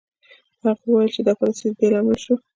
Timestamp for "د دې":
1.69-1.87